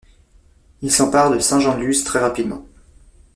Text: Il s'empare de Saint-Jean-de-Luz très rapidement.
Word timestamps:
Il 0.81 0.91
s'empare 0.91 1.29
de 1.29 1.37
Saint-Jean-de-Luz 1.37 2.03
très 2.03 2.17
rapidement. 2.17 2.65